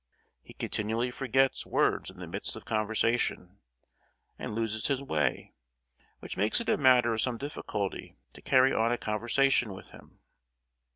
[0.41, 3.59] He continually forgets words in the midst of conversation,
[4.39, 5.53] and loses his way,
[6.21, 10.17] which makes it a matter of some difficulty to carry on a conversation with him.